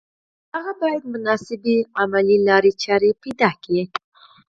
[0.55, 3.83] هغه بايد مناسبې او عملي لارې چارې پيدا کړي.